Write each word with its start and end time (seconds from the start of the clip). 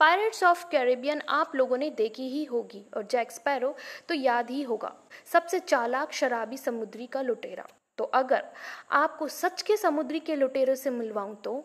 Pirates 0.00 0.42
of 0.44 0.64
Caribbean 0.70 1.20
आप 1.28 1.54
लोगों 1.56 1.76
ने 1.78 1.88
देखी 1.90 2.28
ही 2.28 2.44
होगी 2.44 2.84
और 2.96 3.06
जैक 3.10 3.30
स्पैरो 3.30 3.74
तो 4.08 4.14
याद 4.14 4.50
ही 4.50 4.62
होगा, 4.62 4.92
सबसे 5.24 5.60
चालाक 5.60 6.12
शराबी 6.12 6.56
समुद्री 6.56 7.06
का 7.06 7.22
लुटेरा। 7.22 7.66
तो 7.98 8.04
अगर 8.04 8.44
आपको 8.92 9.28
सच 9.28 9.62
के 9.62 9.76
समुद्री 9.76 10.20
के 10.20 10.36
लुटेरों 10.36 10.74
से 10.74 10.90
मिलवाऊं 10.90 11.34
तो? 11.34 11.62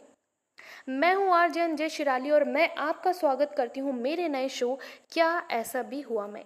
मैं 0.90 1.14
हूँ 1.16 1.34
आरजे 1.34 1.68
जय 1.70 1.90
शिराली 1.90 2.32
और 2.32 2.44
मैं 2.44 2.70
आपका 2.78 3.12
स्वागत 3.12 3.54
करती 3.58 3.80
हूँ 3.80 3.94
मेरे 3.94 4.28
नए 4.30 4.50
शो 4.50 4.80
क्या 5.12 5.48
ऐसा 5.52 5.82
भी 5.84 6.02
हुआ 6.02 6.28
मैं। 6.28 6.44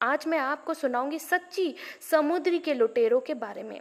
आज 0.00 0.26
मैं 0.26 0.38
आपको 0.38 0.74
सुनाऊँगी 0.74 1.18
सच्ची 1.18 1.74
समुद्री 2.10 2.58
के 2.58 2.74
लुटेरों 2.74 3.20
के 3.20 3.34
बारे 3.36 3.62
में। 3.62 3.80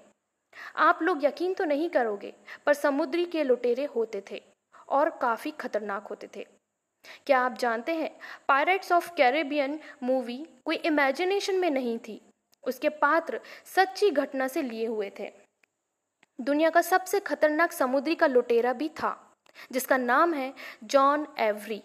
आप 0.78 1.00
लोग 1.02 1.26
यकीन 1.26 1.54
तो 1.54 1.66
नहीं 1.66 1.90
करोगे, 1.90 2.34
पर 2.66 2.74
समुद्री 2.76 3.26
के 3.26 3.44
लुटेरे 3.44 3.86
होते 3.86 4.24
थे 4.32 4.42
और 4.90 5.10
काफ़ी 5.21 5.52
खतरनाक 5.52 6.08
होते 6.08 6.30
थे। 6.36 6.46
क्या 7.26 7.39
आप 7.39 7.57
जानते 7.57 7.96
हैं 7.96 8.10
पायरेट्स 8.47 8.92
ऑफ़ 8.92 9.14
कैरेबियन 9.15 9.79
मूवी 10.04 10.38
कोई 10.65 10.75
इमेजिनेशन 10.75 11.56
में 11.56 11.70
नहीं 11.70 11.97
थी। 12.00 12.21
उसके 12.64 12.89
पात्र 12.89 13.39
सच्ची 13.66 14.10
घटना 14.11 14.47
से 14.47 14.61
लिए 14.61 14.86
हुए 14.86 15.11
थे। 15.19 15.32
दुनिया 16.39 16.69
का 16.69 16.82
सबसे 16.82 17.19
खतरनाक 17.19 17.71
समुद्री 17.71 18.16
का 18.16 18.28
लुटेरा 18.28 18.74
भी 18.74 18.89
था, 18.89 19.33
जिसका 19.71 19.97
नाम 19.97 20.33
है 20.33 20.54
जॉन 20.83 21.28
एवरी 21.39 21.82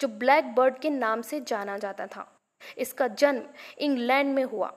जो 0.00 0.08
ब्लैक 0.08 0.54
बर्ड 0.54 0.78
के 0.78 0.90
नाम 0.90 1.22
से 1.22 1.40
जाना 1.40 1.78
जाता 1.78 2.06
था। 2.06 2.30
इसका 2.78 3.08
जन्म 3.08 3.42
इंग्लैंड 3.78 4.34
में 4.34 4.44
हुआ। 4.44 4.72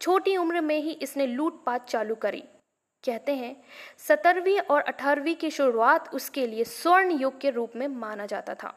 छोटी 0.00 0.36
उम्र 0.36 0.60
में 0.60 0.78
ही 0.78 0.92
इसने 0.92 1.26
लूटपाट 1.26 1.84
चालू 1.84 2.14
करी। 2.14 2.42
कहते 3.04 3.34
हैं, 3.34 3.56
सत्रहवीं 3.98 4.58
और 4.60 4.82
अठारहवीं 4.82 5.34
की 5.34 5.50
शुरुआत 5.50 6.14
उसके 6.14 6.46
लिए 6.46 6.64
स्वर्ण 6.64 7.20
युग 7.20 7.40
के 7.40 7.50
रूप 7.50 7.72
में 7.76 7.86
माना 7.88 8.26
जाता 8.26 8.54
था। 8.54 8.74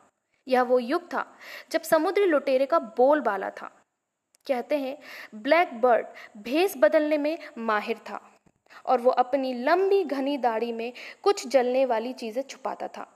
यह 0.48 0.62
वो 0.62 0.80
युग 0.80 1.06
था, 1.06 1.26
जब 1.72 1.82
समुद्री 1.82 2.26
लुटेरे 2.26 2.66
का 2.66 2.80
बोलबाला 2.80 3.50
था। 3.52 3.72
कहते 4.48 4.78
हैं, 4.78 4.98
ब्लैक 5.36 5.74
बर्ड 5.82 6.06
भेस 6.38 6.74
बदलने 6.78 7.18
में 7.18 7.38
माहिर 7.58 7.98
था 8.10 8.20
और 8.86 9.02
वो 9.02 9.12
अपनी 9.12 9.54
लंबी 9.54 10.04
घनी 10.04 10.38
दाढ़ी 10.38 10.72
में 10.72 10.92
कुछ 11.24 11.48
जलने 11.48 11.86
वाली 11.86 12.14
चीज़ें 12.14 12.42
छुपाता 12.42 12.88
था, 12.88 13.08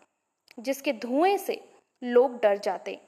जिसके 0.60 0.94
धुएँ 0.94 1.38
से 1.38 1.62
लोग 2.02 2.40
डर 2.42 2.58
जाते 2.58 3.00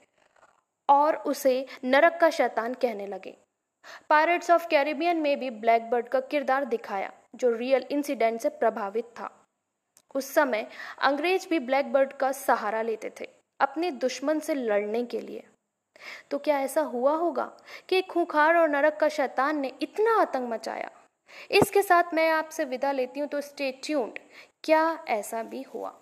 और 0.89 1.15
उसे 1.15 1.65
नरक 1.83 2.17
का 2.21 2.29
शैतान 2.29 2.73
कहने 2.73 3.07
लगे। 3.07 3.35
पायरेट्स 4.09 4.51
ऑफ़ 4.51 4.67
कैरिबियन 4.67 5.17
में 5.17 5.39
भी 5.39 5.49
ब्लैक 5.49 5.89
बर्ड 5.89 6.07
का 6.07 6.19
किरदार 6.21 6.65
दिखाया, 6.65 7.11
जो 7.35 7.51
रियल 7.51 7.85
इंसिडेंट 7.91 8.39
से 8.41 8.49
प्रभावित 8.49 9.05
था। 9.19 9.29
उस 10.15 10.33
समय 10.33 10.67
अंग्रेज़ 11.01 11.47
भी 11.49 11.59
ब्लैक 11.59 11.91
बर्ड 11.93 12.13
का 12.13 12.31
सहारा 12.31 12.81
लेते 12.81 13.11
थे। 13.21 13.27
अपने 13.61 13.91
दुश्मन 13.91 14.39
से 14.39 14.53
लड़ने 14.53 15.03
के 15.05 15.21
लिए। 15.21 15.43
तो 16.31 16.37
क्या 16.37 16.59
ऐसा 16.59 16.81
हुआ 16.81 17.15
होगा 17.15 17.51
कि 17.89 18.01
खूंखार 18.01 18.55
और 18.55 18.69
नरक 18.69 18.97
का 18.97 19.09
शैतान 19.09 19.59
ने 19.59 19.71
इतना 19.81 20.19
आतंक 20.21 20.49
मचाया? 20.49 20.89
इसके 21.51 21.81
साथ 21.81 22.13
मैं 22.13 22.29
आपसे 22.29 22.65
विदा 22.65 22.91
लेती 22.91 23.19
हूँ 23.19 23.27
तो 23.29 23.41
स्टे 23.41 23.71
ट्यून्ड 23.83 24.19
क्या 24.63 24.83
ऐसा 25.09 25.43
भी 25.43 25.61
हुआ? 25.61 25.93